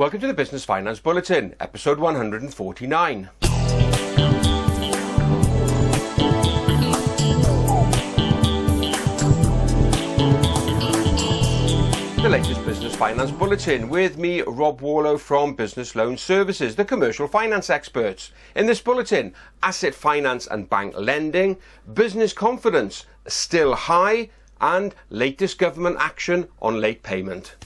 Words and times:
Welcome 0.00 0.20
to 0.20 0.26
the 0.28 0.32
Business 0.32 0.64
Finance 0.64 0.98
Bulletin, 0.98 1.54
episode 1.60 1.98
149. 1.98 3.28
the 12.16 12.28
latest 12.30 12.64
Business 12.64 12.96
Finance 12.96 13.30
Bulletin 13.32 13.90
with 13.90 14.16
me, 14.16 14.40
Rob 14.40 14.80
Warlow 14.80 15.18
from 15.18 15.54
Business 15.54 15.94
Loan 15.94 16.16
Services, 16.16 16.74
the 16.74 16.84
commercial 16.86 17.28
finance 17.28 17.68
experts. 17.68 18.32
In 18.56 18.64
this 18.64 18.80
bulletin, 18.80 19.34
asset 19.62 19.94
finance 19.94 20.46
and 20.46 20.70
bank 20.70 20.94
lending, 20.96 21.58
business 21.92 22.32
confidence 22.32 23.04
still 23.26 23.74
high, 23.74 24.30
and 24.62 24.94
latest 25.10 25.58
government 25.58 25.98
action 26.00 26.48
on 26.62 26.80
late 26.80 27.02
payment. 27.02 27.56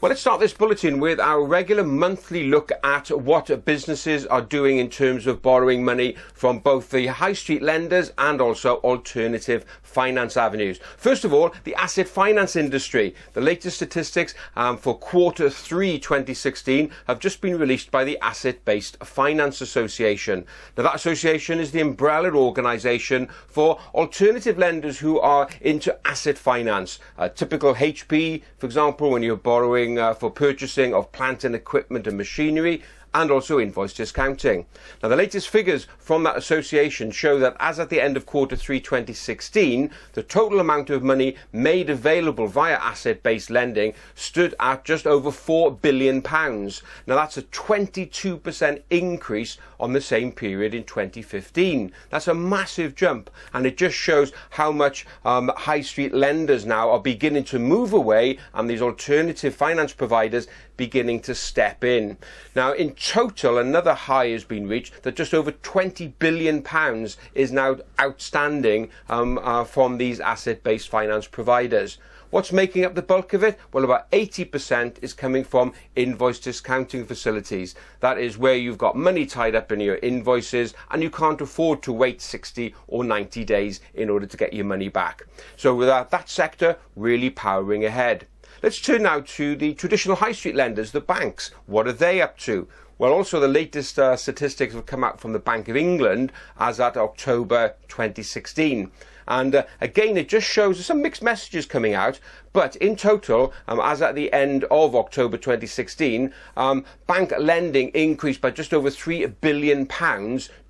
Well, 0.00 0.10
let's 0.10 0.20
start 0.20 0.38
this 0.38 0.52
bulletin 0.52 1.00
with 1.00 1.18
our 1.18 1.42
regular 1.42 1.82
monthly 1.82 2.48
look 2.48 2.70
at 2.84 3.10
what 3.10 3.64
businesses 3.64 4.26
are 4.26 4.40
doing 4.40 4.78
in 4.78 4.90
terms 4.90 5.26
of 5.26 5.42
borrowing 5.42 5.84
money 5.84 6.14
from 6.32 6.60
both 6.60 6.90
the 6.90 7.08
high 7.08 7.32
street 7.32 7.62
lenders 7.62 8.12
and 8.16 8.40
also 8.40 8.76
alternative 8.76 9.64
finance 9.82 10.36
avenues. 10.36 10.78
First 10.96 11.24
of 11.24 11.34
all, 11.34 11.52
the 11.64 11.74
asset 11.74 12.06
finance 12.06 12.54
industry. 12.54 13.16
The 13.32 13.40
latest 13.40 13.74
statistics 13.74 14.34
um, 14.54 14.76
for 14.76 14.96
quarter 14.96 15.50
three 15.50 15.98
2016 15.98 16.92
have 17.08 17.18
just 17.18 17.40
been 17.40 17.58
released 17.58 17.90
by 17.90 18.04
the 18.04 18.18
Asset 18.20 18.64
Based 18.64 19.04
Finance 19.04 19.60
Association. 19.60 20.44
Now, 20.76 20.84
that 20.84 20.94
association 20.94 21.58
is 21.58 21.72
the 21.72 21.80
umbrella 21.80 22.30
organisation 22.36 23.28
for 23.48 23.80
alternative 23.94 24.58
lenders 24.58 25.00
who 25.00 25.18
are 25.18 25.48
into 25.60 25.98
asset 26.06 26.38
finance. 26.38 27.00
A 27.16 27.28
typical 27.28 27.74
HP, 27.74 28.42
for 28.58 28.66
example, 28.66 29.10
when 29.10 29.24
you're 29.24 29.36
borrowing 29.36 29.87
uh, 29.96 30.12
for 30.12 30.28
purchasing 30.28 30.92
of 30.92 31.12
plant 31.12 31.44
and 31.44 31.54
equipment 31.54 32.08
and 32.08 32.16
machinery 32.18 32.82
and 33.14 33.30
also 33.30 33.58
invoice 33.58 33.92
discounting. 33.92 34.66
Now, 35.02 35.08
the 35.08 35.16
latest 35.16 35.48
figures 35.48 35.86
from 35.98 36.22
that 36.24 36.36
association 36.36 37.10
show 37.10 37.38
that 37.38 37.56
as 37.60 37.78
at 37.78 37.90
the 37.90 38.00
end 38.00 38.16
of 38.16 38.26
quarter 38.26 38.56
three 38.56 38.80
2016, 38.80 39.90
the 40.12 40.22
total 40.22 40.60
amount 40.60 40.90
of 40.90 41.02
money 41.02 41.36
made 41.52 41.90
available 41.90 42.46
via 42.46 42.74
asset 42.74 43.22
based 43.22 43.50
lending 43.50 43.94
stood 44.14 44.54
at 44.60 44.84
just 44.84 45.06
over 45.06 45.30
£4 45.30 45.80
billion. 45.80 46.22
Now, 46.22 47.16
that's 47.16 47.36
a 47.36 47.42
22% 47.42 48.82
increase 48.90 49.58
on 49.80 49.92
the 49.92 50.00
same 50.00 50.32
period 50.32 50.74
in 50.74 50.84
2015. 50.84 51.92
That's 52.10 52.28
a 52.28 52.34
massive 52.34 52.94
jump, 52.94 53.30
and 53.52 53.66
it 53.66 53.76
just 53.76 53.96
shows 53.96 54.32
how 54.50 54.72
much 54.72 55.06
um, 55.24 55.50
high 55.56 55.80
street 55.80 56.14
lenders 56.14 56.66
now 56.66 56.90
are 56.90 57.00
beginning 57.00 57.44
to 57.44 57.58
move 57.58 57.92
away 57.92 58.38
and 58.54 58.68
these 58.68 58.82
alternative 58.82 59.54
finance 59.54 59.92
providers 59.92 60.48
beginning 60.78 61.20
to 61.20 61.34
step 61.34 61.84
in. 61.84 62.16
Now, 62.54 62.72
in 62.72 62.94
total, 62.94 63.58
another 63.58 63.92
high 63.92 64.28
has 64.28 64.44
been 64.44 64.66
reached 64.66 65.02
that 65.02 65.16
just 65.16 65.34
over 65.34 65.52
20 65.52 66.06
billion 66.18 66.62
pounds 66.62 67.18
is 67.34 67.52
now 67.52 67.76
outstanding 68.00 68.88
um, 69.10 69.38
uh, 69.42 69.64
from 69.64 69.98
these 69.98 70.20
asset-based 70.20 70.88
finance 70.88 71.26
providers. 71.26 71.98
What's 72.30 72.52
making 72.52 72.84
up 72.84 72.94
the 72.94 73.00
bulk 73.00 73.32
of 73.32 73.42
it? 73.42 73.58
Well, 73.72 73.84
about 73.84 74.10
80% 74.10 74.98
is 75.00 75.14
coming 75.14 75.44
from 75.44 75.72
invoice 75.96 76.38
discounting 76.38 77.06
facilities. 77.06 77.74
That 78.00 78.18
is 78.18 78.36
where 78.36 78.54
you've 78.54 78.76
got 78.76 78.96
money 78.96 79.24
tied 79.24 79.54
up 79.54 79.72
in 79.72 79.80
your 79.80 79.96
invoices 79.96 80.74
and 80.90 81.02
you 81.02 81.10
can't 81.10 81.40
afford 81.40 81.82
to 81.84 81.92
wait 81.92 82.20
60 82.20 82.74
or 82.86 83.02
90 83.02 83.44
days 83.46 83.80
in 83.94 84.10
order 84.10 84.26
to 84.26 84.36
get 84.36 84.52
your 84.52 84.66
money 84.66 84.90
back. 84.90 85.22
So, 85.56 85.74
with 85.74 85.88
that, 85.88 86.10
that 86.10 86.28
sector 86.28 86.76
really 86.96 87.30
powering 87.30 87.86
ahead. 87.86 88.26
Let's 88.60 88.80
turn 88.80 89.04
now 89.04 89.20
to 89.20 89.54
the 89.54 89.74
traditional 89.74 90.16
high 90.16 90.32
street 90.32 90.56
lenders, 90.56 90.90
the 90.90 91.00
banks. 91.00 91.52
What 91.66 91.86
are 91.86 91.92
they 91.92 92.20
up 92.20 92.36
to? 92.38 92.66
Well, 92.98 93.12
also 93.12 93.38
the 93.38 93.46
latest 93.46 94.00
uh, 94.00 94.16
statistics 94.16 94.74
have 94.74 94.84
come 94.84 95.04
out 95.04 95.20
from 95.20 95.32
the 95.32 95.38
Bank 95.38 95.68
of 95.68 95.76
England 95.76 96.32
as 96.58 96.80
at 96.80 96.96
October 96.96 97.76
2016. 97.86 98.90
And 99.28 99.54
uh, 99.54 99.64
again, 99.80 100.16
it 100.16 100.28
just 100.28 100.48
shows 100.48 100.84
some 100.84 101.02
mixed 101.02 101.22
messages 101.22 101.66
coming 101.66 101.94
out. 101.94 102.18
But 102.52 102.74
in 102.76 102.96
total, 102.96 103.52
um, 103.68 103.78
as 103.78 104.02
at 104.02 104.14
the 104.14 104.32
end 104.32 104.64
of 104.64 104.96
October 104.96 105.36
2016, 105.36 106.32
um, 106.56 106.84
bank 107.06 107.32
lending 107.38 107.90
increased 107.90 108.40
by 108.40 108.50
just 108.50 108.74
over 108.74 108.88
£3 108.88 109.32
billion 109.40 109.86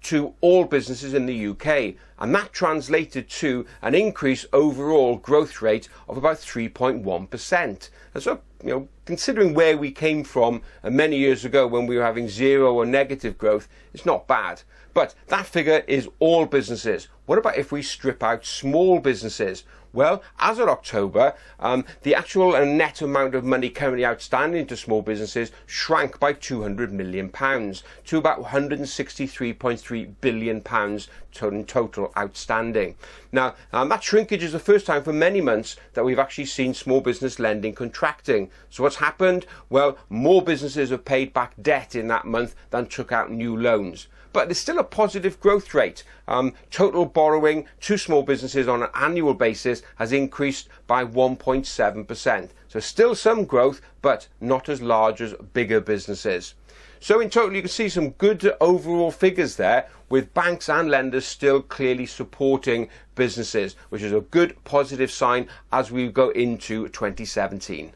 to 0.03 0.35
all 0.41 0.65
businesses 0.65 1.15
in 1.15 1.27
the 1.27 1.47
UK. 1.47 1.95
And 2.19 2.35
that 2.35 2.53
translated 2.53 3.31
to 3.31 3.65
an 3.81 3.95
increase 3.95 4.45
overall 4.53 5.17
growth 5.17 5.63
rate 5.63 5.89
of 6.09 6.17
about 6.17 6.39
3.1%. 6.39 7.91
And 8.15 8.23
so, 8.23 8.41
you 8.65 8.71
know, 8.71 8.89
considering 9.05 9.55
where 9.55 9.79
we 9.79 9.93
came 9.93 10.25
from 10.25 10.63
uh, 10.83 10.91
many 10.91 11.17
years 11.17 11.45
ago 11.45 11.67
when 11.67 11.87
we 11.87 11.97
were 11.97 12.03
having 12.03 12.29
zero 12.29 12.75
or 12.75 12.85
negative 12.85 13.39
growth, 13.39 13.69
it's 13.95 14.05
not 14.05 14.27
bad. 14.27 14.63
But 14.99 15.15
that 15.29 15.47
figure 15.47 15.85
is 15.87 16.09
all 16.19 16.45
businesses. 16.45 17.07
What 17.27 17.39
about 17.39 17.57
if 17.57 17.71
we 17.71 17.83
strip 17.83 18.21
out 18.21 18.45
small 18.45 18.99
businesses? 18.99 19.63
Well, 19.93 20.25
as 20.41 20.59
of 20.59 20.69
October, 20.69 21.35
um, 21.61 21.85
the 22.03 22.17
actual 22.17 22.57
uh, 22.57 22.65
net 22.65 23.01
amount 23.01 23.37
of 23.37 23.45
money 23.45 23.71
currently 23.71 24.05
outstanding 24.05 24.67
to 24.67 24.77
small 24.77 25.03
businesses 25.03 25.53
shrank 25.67 26.19
by 26.19 26.33
£200 26.33 26.91
million 26.91 27.31
to 27.31 28.19
about 28.19 28.43
£163.3 28.43 30.15
billion 30.21 30.57
in 30.57 31.65
total 31.65 32.13
outstanding. 32.19 32.97
Now, 33.31 33.55
um, 33.73 33.91
that 33.91 34.03
shrinkage 34.03 34.43
is 34.43 34.51
the 34.51 34.59
first 34.59 34.85
time 34.85 35.05
for 35.05 35.13
many 35.13 35.41
months 35.41 35.77
that 35.95 36.05
we've 36.05 36.19
actually 36.19 36.47
seen 36.47 36.75
small 36.75 37.01
business 37.01 37.39
lending 37.39 37.73
contracting. 37.73 38.51
So 38.69 38.83
what's 38.83 38.97
happened? 38.97 39.47
Well, 39.71 39.97
more 40.09 40.43
businesses 40.43 40.91
have 40.91 41.05
paid 41.05 41.33
back 41.33 41.55
debt 41.63 41.95
in 41.95 42.09
that 42.09 42.25
month 42.25 42.57
than 42.71 42.87
took 42.87 43.13
out 43.13 43.31
new 43.31 43.57
loans 43.57 44.09
but 44.33 44.49
there's 44.49 44.59
still 44.59 44.79
a 44.79 44.85
positive 44.85 45.41
growth 45.41 45.75
rate. 45.75 46.05
Um, 46.27 46.55
total 46.71 47.07
borrowing 47.07 47.67
to 47.81 47.97
small 47.97 48.23
businesses 48.23 48.69
on 48.69 48.83
an 48.83 48.91
annual 48.95 49.35
basis 49.35 49.83
has 49.97 50.13
increased 50.13 50.69
by 50.87 51.05
1.7%. 51.05 52.51
So 52.69 52.81
still 52.81 53.15
some 53.15 53.45
growth, 53.45 53.81
but 54.03 54.29
not 54.41 54.69
as 54.69 54.83
large 54.83 55.23
as 55.23 55.35
bigger 55.53 55.81
businesses. 55.81 56.55
So 57.01 57.21
in 57.21 57.31
total, 57.31 57.55
you 57.55 57.63
can 57.63 57.71
see 57.71 57.89
some 57.89 58.11
good 58.11 58.55
overall 58.61 59.11
figures 59.11 59.57
there, 59.57 59.89
with 60.09 60.35
banks 60.35 60.69
and 60.69 60.91
lenders 60.91 61.27
still 61.27 61.63
clearly 61.63 62.07
supporting 62.07 62.89
businesses, 63.15 63.77
which 63.89 64.03
is 64.03 64.13
a 64.13 64.21
good 64.21 64.57
positive 64.65 65.11
sign 65.11 65.49
as 65.73 65.91
we 65.91 66.09
go 66.09 66.31
into 66.31 66.89
2017. 66.89 67.93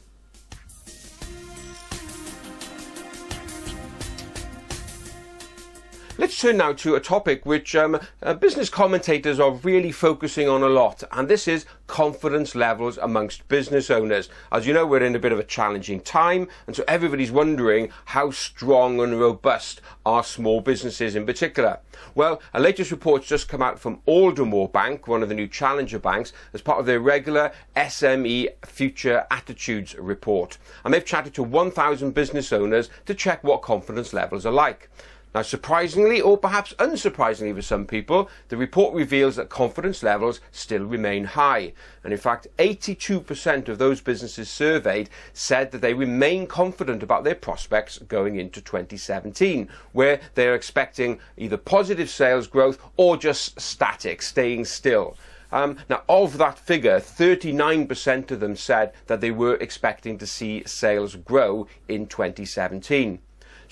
Turn 6.43 6.57
now 6.57 6.73
to 6.73 6.97
a 6.97 7.01
topic 7.01 7.47
which 7.47 7.77
um, 7.77 8.01
uh, 8.21 8.35
business 8.35 8.69
commentators 8.69 9.39
are 9.39 9.53
really 9.53 9.93
focusing 9.93 10.49
on 10.49 10.61
a 10.61 10.69
lot, 10.69 11.05
and 11.13 11.29
this 11.29 11.47
is 11.47 11.67
confidence 11.87 12.57
levels 12.57 12.99
amongst 12.99 13.47
business 13.47 13.93
owners. 13.93 14.29
As 14.51 14.67
you 14.67 14.75
know, 14.75 14.85
we're 14.85 15.05
in 15.05 15.15
a 15.15 15.21
bit 15.21 15.31
of 15.31 15.39
a 15.39 15.45
challenging 15.45 16.01
time, 16.01 16.49
and 16.67 16.75
so 16.75 16.83
everybody's 16.89 17.31
wondering 17.31 17.91
how 18.07 18.33
strong 18.33 18.99
and 18.99 19.21
robust 19.21 19.81
are 20.05 20.25
small 20.25 20.61
businesses 20.61 21.15
in 21.15 21.27
particular. 21.27 21.79
Well, 22.17 22.43
a 22.53 22.59
latest 22.59 22.91
report's 22.91 23.29
just 23.29 23.47
come 23.47 23.63
out 23.63 23.79
from 23.79 24.01
Aldermore 24.05 24.69
Bank, 24.69 25.07
one 25.07 25.23
of 25.23 25.29
the 25.29 25.37
new 25.37 25.47
challenger 25.47 26.01
banks, 26.01 26.33
as 26.53 26.61
part 26.61 26.81
of 26.81 26.87
their 26.87 26.99
regular 26.99 27.53
SME 27.77 28.49
Future 28.67 29.29
Attitudes 29.31 29.95
report. 29.95 30.59
And 30.85 30.93
they've 30.93 31.05
chatted 31.05 31.35
to 31.35 31.45
1,000 31.45 32.11
business 32.11 32.53
owners 32.53 32.91
to 33.07 33.15
check 33.15 33.45
what 33.45 33.63
confidence 33.63 34.13
levels 34.13 34.45
are 34.45 34.51
like. 34.51 34.91
Now, 35.35 35.41
surprisingly, 35.41 36.21
or 36.21 36.37
perhaps 36.37 36.75
unsurprisingly 36.75 37.55
for 37.55 37.63
some 37.63 37.87
people, 37.87 38.29
the 38.49 38.57
report 38.59 38.95
reveals 38.95 39.37
that 39.37 39.49
confidence 39.49 40.03
levels 40.03 40.41
still 40.51 40.85
remain 40.85 41.25
high. 41.25 41.73
And 42.05 42.13
in 42.13 42.19
fact, 42.19 42.49
82% 42.59 43.69
of 43.69 43.79
those 43.79 44.03
businesses 44.03 44.51
surveyed 44.51 45.09
said 45.33 45.71
that 45.71 45.81
they 45.81 45.95
remain 45.95 46.47
confident 46.47 47.03
about 47.03 47.25
their 47.25 47.35
prospects 47.35 47.99
going 47.99 48.37
into 48.37 48.61
2017, 48.61 49.71
where 49.93 50.21
they're 50.35 50.55
expecting 50.55 51.19
either 51.39 51.57
positive 51.57 52.11
sales 52.11 52.47
growth 52.47 52.79
or 52.99 53.17
just 53.17 53.59
static, 53.59 54.21
staying 54.21 54.67
still. 54.67 55.17
Um, 55.51 55.79
now, 55.89 56.03
of 56.09 56.37
that 56.39 56.59
figure, 56.59 56.99
39% 56.99 58.31
of 58.31 58.41
them 58.41 58.57
said 58.57 58.93
that 59.07 59.21
they 59.21 59.31
were 59.31 59.57
expecting 59.57 60.19
to 60.19 60.27
see 60.27 60.63
sales 60.67 61.17
grow 61.17 61.67
in 61.89 62.07
2017. 62.07 63.21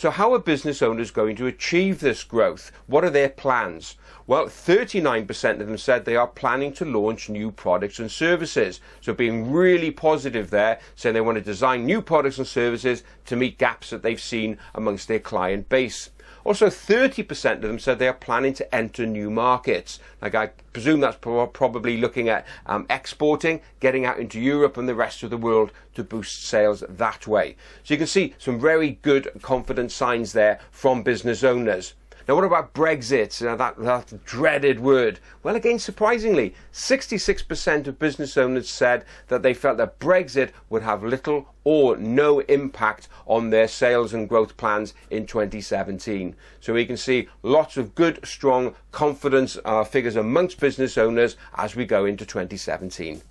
So 0.01 0.11
how 0.11 0.33
are 0.33 0.39
business 0.39 0.81
owners 0.81 1.11
going 1.11 1.37
to 1.37 1.47
achieve 1.47 2.01
this 2.01 2.25
growth? 2.25 2.73
What 2.87 3.05
are 3.05 3.11
their 3.11 3.29
plans? 3.29 3.97
Well, 4.27 4.47
39% 4.47 5.61
of 5.61 5.67
them 5.67 5.77
said 5.77 6.07
they 6.07 6.17
are 6.17 6.27
planning 6.27 6.73
to 6.77 6.87
launch 6.87 7.29
new 7.29 7.51
products 7.51 7.99
and 7.99 8.11
services. 8.11 8.81
So 9.03 9.13
being 9.13 9.53
really 9.53 9.91
positive 9.91 10.49
there, 10.49 10.81
saying 10.97 11.13
they 11.13 11.21
want 11.21 11.37
to 11.37 11.45
design 11.45 11.85
new 11.85 12.01
products 12.01 12.39
and 12.39 12.47
services 12.47 13.03
to 13.27 13.37
meet 13.37 13.59
gaps 13.59 13.91
that 13.91 14.03
they've 14.03 14.19
seen 14.19 14.57
amongst 14.75 15.07
their 15.07 15.21
client 15.21 15.69
base. 15.69 16.09
Also, 16.51 16.67
30% 16.67 17.53
of 17.53 17.61
them 17.61 17.79
said 17.79 18.01
they 18.01 18.09
are 18.09 18.13
planning 18.13 18.53
to 18.53 18.75
enter 18.75 19.07
new 19.07 19.31
markets. 19.31 20.01
Like 20.21 20.35
I 20.35 20.49
presume 20.73 20.99
that's 20.99 21.17
probably 21.17 21.97
looking 21.97 22.29
at 22.29 22.45
um, 22.67 22.87
exporting, 22.91 23.61
getting 23.79 24.05
out 24.05 24.19
into 24.19 24.41
Europe 24.41 24.77
and 24.77 24.89
the 24.89 24.97
rest 24.97 25.23
of 25.23 25.31
the 25.31 25.37
world 25.37 25.71
to 25.95 26.03
boost 26.03 26.43
sales 26.43 26.83
that 26.89 27.25
way. 27.29 27.55
So 27.85 27.95
you 27.95 27.99
can 27.99 28.09
see 28.09 28.35
some 28.37 28.59
very 28.59 28.99
good 29.03 29.31
confidence 29.43 29.95
signs 29.95 30.33
there 30.33 30.59
from 30.73 31.05
business 31.05 31.45
owners. 31.45 31.95
Now, 32.31 32.37
what 32.37 32.45
about 32.45 32.75
Brexit? 32.75 33.43
Now, 33.43 33.57
that, 33.57 33.77
that 33.79 34.25
dreaded 34.25 34.79
word. 34.79 35.19
Well, 35.43 35.57
again, 35.57 35.81
surprisingly, 35.81 36.55
66% 36.73 37.89
of 37.89 37.99
business 37.99 38.37
owners 38.37 38.71
said 38.71 39.05
that 39.27 39.43
they 39.43 39.53
felt 39.53 39.79
that 39.79 39.99
Brexit 39.99 40.53
would 40.69 40.83
have 40.85 41.03
little 41.03 41.53
or 41.65 41.97
no 41.97 42.39
impact 42.39 43.09
on 43.27 43.51
their 43.51 43.67
sales 43.67 44.15
and 44.15 44.29
growth 44.29 44.57
plans 44.57 44.95
in 45.11 45.27
2017. 45.27 46.37
So 46.61 46.73
we 46.73 46.87
can 46.87 46.97
see 46.97 47.29
lots 47.43 47.77
of 47.77 47.97
good, 47.97 48.25
strong 48.25 48.77
confidence 48.93 49.59
uh, 49.65 49.83
figures 49.83 50.15
amongst 50.15 50.61
business 50.61 50.97
owners 50.97 51.37
as 51.57 51.75
we 51.75 51.85
go 51.85 52.05
into 52.05 52.25
2017. 52.25 53.23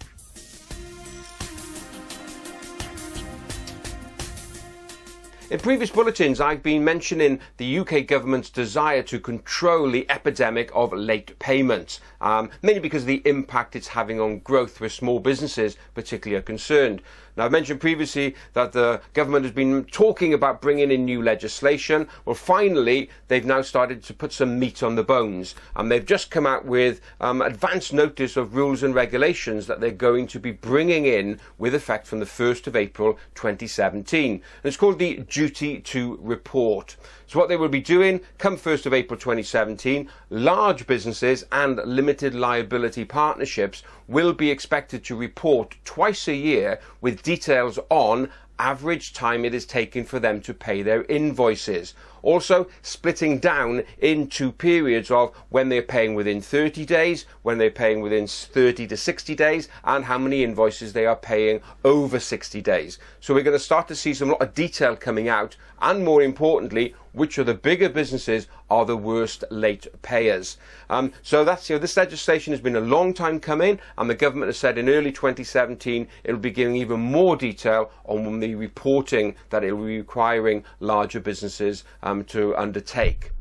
In 5.50 5.58
previous 5.58 5.90
bulletins, 5.90 6.40
I've 6.40 6.62
been 6.62 6.84
mentioning 6.84 7.40
the 7.58 7.80
UK 7.80 8.06
government's 8.06 8.52
desire 8.52 9.02
to 9.02 9.20
control 9.20 9.90
the 9.90 10.06
epidemic 10.08 10.70
of 10.76 10.94
late 10.94 11.40
payments, 11.40 12.02
um, 12.22 12.52
mainly 12.62 12.80
because 12.80 13.02
of 13.02 13.08
the 13.08 13.24
impact 13.26 13.76
it's 13.76 13.88
having 13.88 14.22
on 14.22 14.40
growth 14.40 14.80
where 14.80 14.92
small 14.92 15.20
businesses 15.20 15.76
particularly 15.96 16.38
are 16.38 16.44
concerned. 16.44 17.02
Now, 17.40 17.46
I've 17.46 17.54
mentioned 17.54 17.80
previously 17.80 18.36
that 18.52 18.74
the 18.74 19.02
government 19.14 19.46
has 19.46 19.54
been 19.54 19.86
talking 19.86 20.34
about 20.34 20.62
bringing 20.62 20.92
in 20.92 21.06
new 21.06 21.24
legislation. 21.24 22.10
Well, 22.26 22.36
finally, 22.36 23.10
they've 23.30 23.46
now 23.46 23.62
started 23.62 24.04
to 24.04 24.14
put 24.14 24.34
some 24.34 24.60
meat 24.60 24.84
on 24.84 24.96
the 24.96 25.06
bones. 25.06 25.56
And 25.74 25.90
they've 25.90 26.06
just 26.06 26.32
come 26.32 26.46
out 26.46 26.66
with 26.66 27.00
um, 27.22 27.42
advance 27.42 27.94
notice 27.94 28.36
of 28.36 28.56
rules 28.56 28.84
and 28.84 28.94
regulations 28.94 29.68
that 29.68 29.80
they're 29.80 29.92
going 29.92 30.28
to 30.28 30.40
be 30.40 30.52
bringing 30.52 31.06
in 31.06 31.40
with 31.58 31.74
effect 31.74 32.08
from 32.08 32.20
the 32.20 32.26
1st 32.26 32.68
of 32.68 32.76
April 32.76 33.14
2017. 33.36 34.32
And 34.34 34.42
it's 34.64 34.76
called 34.76 35.00
the 35.00 35.24
Duty 35.40 35.80
to 35.80 36.20
Report. 36.22 36.98
So 37.26 37.40
what 37.40 37.48
they 37.48 37.56
will 37.56 37.70
be 37.70 37.80
doing 37.80 38.20
come 38.40 38.58
1st 38.58 38.88
of 38.88 38.94
April 38.94 39.18
2017, 39.18 40.10
large 40.30 40.86
businesses 40.86 41.46
and 41.54 41.78
limited 41.86 42.36
liability 42.36 43.06
partnerships 43.06 43.82
will 44.10 44.34
be 44.34 44.52
expected 44.52 45.02
to 45.06 45.16
report 45.16 45.78
twice 45.86 46.28
a 46.28 46.36
year 46.36 46.82
with 47.00 47.24
details 47.24 47.80
on 47.90 48.30
average 48.60 49.14
time 49.14 49.46
it 49.46 49.54
is 49.54 49.66
taking 49.66 50.04
for 50.04 50.20
them 50.20 50.42
to 50.42 50.54
pay 50.54 50.82
their 50.82 51.06
invoices. 51.06 51.94
Also, 52.22 52.68
splitting 52.82 53.40
down 53.40 53.84
into 54.00 54.52
periods 54.52 55.12
of 55.12 55.36
when 55.50 55.70
they're 55.70 55.82
paying 55.82 56.16
within 56.16 56.42
30 56.42 56.86
days, 56.86 57.26
when 57.42 57.58
they're 57.58 57.70
paying 57.70 58.02
within 58.02 58.28
30 58.28 58.88
to 58.88 58.98
60 58.98 59.36
days, 59.36 59.68
and 59.84 60.06
how 60.06 60.18
many 60.18 60.44
invoices 60.44 60.94
they 60.94 61.06
are 61.06 61.16
paying 61.16 61.62
over 61.84 62.20
60 62.20 62.62
days. 62.62 63.00
So 63.20 63.34
we're 63.34 63.44
going 63.44 63.58
to 63.58 63.64
start 63.64 63.88
to 63.90 63.96
see 63.96 64.14
some 64.14 64.30
lot 64.30 64.42
of 64.42 64.54
detail 64.54 64.96
coming 64.96 65.30
out, 65.30 65.56
and 65.82 66.04
more 66.04 66.22
importantly, 66.22 66.96
which 67.14 67.38
of 67.38 67.46
the 67.46 67.54
bigger 67.54 67.90
businesses 67.90 68.48
are 68.70 68.86
the 68.86 68.98
worst 68.98 69.44
late 69.50 69.88
payers. 70.02 70.58
Um, 70.90 71.12
so 71.22 71.44
that's 71.44 71.70
you 71.70 71.76
know 71.76 71.80
this 71.80 71.98
legislation 71.98 72.54
has 72.54 72.62
been 72.62 72.76
a 72.76 72.82
long 72.82 73.14
time 73.14 73.40
coming, 73.40 73.80
and 73.98 74.10
the 74.10 74.16
government 74.16 74.50
has 74.50 74.58
said 74.58 74.78
in 74.78 74.90
early 74.90 75.12
2017 75.12 76.08
it'll 76.24 76.40
be 76.40 76.52
giving 76.52 76.76
even 76.76 77.00
more 77.00 77.36
detail 77.36 77.92
on 78.06 78.40
the 78.40 78.56
reporting 78.56 79.36
that 79.50 79.64
it 79.64 79.74
will 79.74 79.86
be 79.86 79.98
requiring 79.98 80.64
larger 80.80 81.20
businesses 81.20 81.84
um, 82.04 82.24
to 82.26 82.56
undertake. 82.56 83.32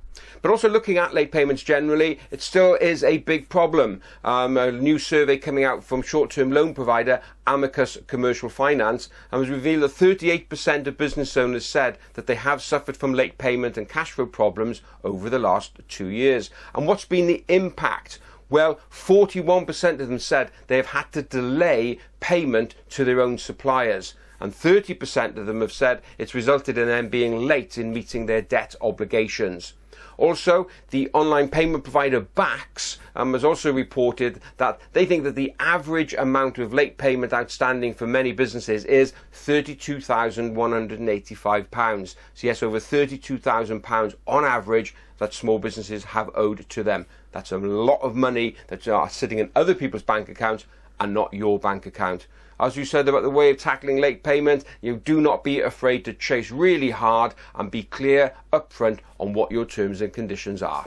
But 0.43 0.51
also 0.51 0.69
looking 0.69 0.99
at 0.99 1.15
late 1.15 1.33
payments 1.33 1.63
generally, 1.63 2.19
it 2.31 2.43
still 2.43 2.75
is 2.75 3.03
a 3.03 3.19
big 3.19 3.49
problem. 3.49 4.01
Um, 4.25 4.57
a 4.57 4.73
new 4.73 4.99
survey 4.99 5.39
coming 5.39 5.65
out 5.65 5.85
from 5.85 6.03
short-term 6.03 6.53
loan 6.53 6.75
provider 6.75 7.21
Amicus 7.47 7.99
Commercial 8.07 8.49
Finance 8.49 9.09
and 9.33 9.41
has 9.43 9.51
revealed 9.51 9.83
that 9.83 9.91
38% 9.91 10.87
of 10.87 10.99
business 10.99 11.37
owners 11.37 11.65
said 11.65 11.99
that 12.15 12.27
they 12.27 12.35
have 12.35 12.63
suffered 12.63 12.97
from 12.97 13.15
late 13.15 13.39
payment 13.39 13.77
and 13.77 13.89
cash 13.89 14.13
flow 14.13 14.27
problems 14.27 14.83
over 15.03 15.31
the 15.31 15.39
last 15.39 15.81
two 15.89 16.09
years. 16.09 16.51
And 16.75 16.87
what's 16.87 17.05
been 17.05 17.27
the 17.27 17.45
impact? 17.49 18.19
Well, 18.51 18.81
41% 18.91 20.01
of 20.01 20.09
them 20.09 20.19
said 20.19 20.51
they 20.69 20.77
have 20.77 20.87
had 20.87 21.13
to 21.13 21.23
delay 21.23 21.99
payment 22.21 22.75
to 22.91 23.05
their 23.05 23.21
own 23.21 23.39
suppliers 23.39 24.15
and 24.41 24.53
30% 24.53 25.37
of 25.37 25.47
them 25.47 25.61
have 25.61 25.73
said 25.73 26.03
it's 26.19 26.35
resulted 26.35 26.79
in 26.79 26.87
them 26.87 27.09
being 27.09 27.47
late 27.47 27.79
in 27.79 27.93
meeting 27.93 28.27
their 28.27 28.43
debt 28.43 28.75
obligations. 28.81 29.75
Also, 30.19 30.69
the 30.91 31.09
online 31.15 31.49
payment 31.49 31.83
provider 31.85 32.21
Bacs 32.21 32.99
um, 33.15 33.33
has 33.35 33.45
also 33.45 33.73
reported 33.73 34.41
that 34.57 34.81
they 34.93 35.07
think 35.07 35.23
that 35.23 35.37
the 35.37 35.55
average 35.61 36.13
amount 36.15 36.59
of 36.59 36.75
late 36.75 36.99
payment 36.99 37.33
outstanding 37.33 37.95
for 37.95 38.05
many 38.07 38.33
businesses 38.33 38.85
is 38.85 39.13
£32,185. 39.33 42.17
So, 42.35 42.47
yes, 42.47 42.63
over 42.65 42.81
£32,000 42.81 44.15
on 44.27 44.45
average 44.45 44.95
that 45.19 45.33
small 45.33 45.61
businesses 45.61 46.05
have 46.05 46.31
owed 46.35 46.69
to 46.69 46.83
them. 46.83 47.07
That's 47.31 47.53
a 47.53 47.59
lot 47.59 48.01
of 48.01 48.17
money 48.17 48.57
that 48.67 48.89
are 48.89 49.09
sitting 49.09 49.39
in 49.39 49.53
other 49.55 49.75
people's 49.75 50.03
bank 50.03 50.29
accounts 50.29 50.67
and 51.01 51.15
not 51.15 51.33
your 51.33 51.59
bank 51.59 51.87
account. 51.87 52.27
As 52.61 52.77
you 52.77 52.85
said 52.85 53.09
about 53.09 53.23
the 53.23 53.31
way 53.31 53.51
of 53.51 53.59
tackling 53.59 53.99
late 53.99 54.23
payment, 54.23 54.65
you 54.81 54.97
do 54.97 55.21
not 55.21 55.45
be 55.45 55.61
afraid 55.61 56.05
to 56.05 56.13
chase 56.13 56.51
really 56.51 56.91
hard 56.91 57.35
and 57.55 57.71
be 57.71 57.85
clear 57.85 58.35
upfront 58.53 58.99
on 59.19 59.33
what 59.33 59.53
your 59.53 59.65
terms 59.65 60.01
and 60.01 60.13
conditions 60.13 60.63
are. 60.63 60.87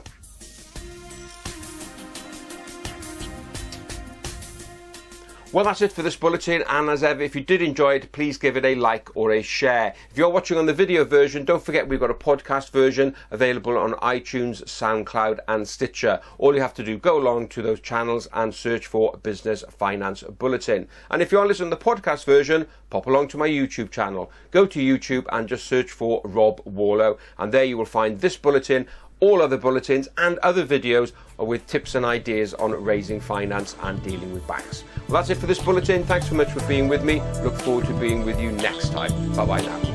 Well, 5.52 5.66
that's 5.66 5.82
it 5.82 5.92
for 5.92 6.00
this 6.00 6.16
bulletin, 6.16 6.64
and 6.66 6.88
as 6.88 7.04
ever, 7.04 7.20
if 7.20 7.34
you 7.34 7.42
did 7.42 7.60
enjoy 7.60 7.96
it, 7.96 8.10
please 8.10 8.38
give 8.38 8.56
it 8.56 8.64
a 8.64 8.74
like 8.74 9.14
or 9.14 9.32
a 9.32 9.42
share. 9.42 9.94
If 10.10 10.16
you're 10.16 10.30
watching 10.30 10.56
on 10.56 10.64
the 10.64 10.72
video 10.72 11.04
version, 11.04 11.44
don't 11.44 11.62
forget 11.62 11.86
we've 11.86 12.00
got 12.00 12.10
a 12.10 12.14
podcast 12.14 12.70
version 12.70 13.14
available 13.30 13.76
on 13.76 13.92
iTunes, 13.96 14.64
SoundCloud, 14.64 15.40
and 15.48 15.68
Stitcher. 15.68 16.22
All 16.38 16.54
you 16.54 16.62
have 16.62 16.72
to 16.72 16.82
do, 16.82 16.96
go 16.96 17.18
along 17.18 17.48
to 17.48 17.60
those 17.60 17.80
channels 17.80 18.28
and 18.32 18.54
search 18.54 18.86
for 18.86 19.18
Business 19.22 19.62
Finance 19.68 20.22
Bulletin. 20.22 20.88
And 21.10 21.20
if 21.20 21.30
you're 21.30 21.46
listening 21.46 21.68
to 21.68 21.76
the 21.76 21.84
podcast 21.84 22.24
version, 22.24 22.66
pop 22.88 23.06
along 23.06 23.28
to 23.28 23.36
my 23.36 23.46
YouTube 23.46 23.90
channel. 23.90 24.32
Go 24.52 24.64
to 24.64 24.78
YouTube 24.80 25.26
and 25.32 25.46
just 25.46 25.66
search 25.66 25.90
for 25.90 26.22
Rob 26.24 26.62
Warlow, 26.64 27.18
and 27.36 27.52
there 27.52 27.64
you 27.64 27.76
will 27.76 27.84
find 27.84 28.22
this 28.22 28.38
bulletin 28.38 28.86
all 29.22 29.40
other 29.40 29.56
bulletins 29.56 30.08
and 30.18 30.36
other 30.38 30.66
videos 30.66 31.12
are 31.38 31.46
with 31.46 31.66
tips 31.66 31.94
and 31.94 32.04
ideas 32.04 32.54
on 32.54 32.72
raising 32.72 33.20
finance 33.20 33.76
and 33.82 34.02
dealing 34.02 34.34
with 34.34 34.46
banks. 34.48 34.84
Well, 35.08 35.22
that's 35.22 35.30
it 35.30 35.36
for 35.36 35.46
this 35.46 35.62
bulletin. 35.62 36.04
Thanks 36.04 36.28
so 36.28 36.34
much 36.34 36.50
for 36.50 36.60
being 36.66 36.88
with 36.88 37.04
me. 37.04 37.22
Look 37.42 37.54
forward 37.54 37.86
to 37.86 37.94
being 37.94 38.26
with 38.26 38.40
you 38.40 38.50
next 38.52 38.90
time. 38.90 39.12
Bye 39.34 39.46
bye 39.46 39.60
now. 39.62 39.91